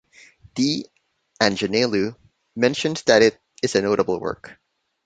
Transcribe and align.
D. 0.55 0.89
Anjaneylu 1.39 2.15
mentions 2.55 3.03
that 3.03 3.21
it 3.21 3.39
is 3.61 3.75
a 3.75 3.83
notable 3.83 4.19
work. 4.19 4.59